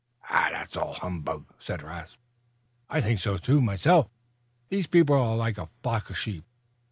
[0.27, 1.53] "That's all humbug!"
[2.89, 4.09] "I think so, myself.
[4.69, 6.43] These people are like a flock of sheep.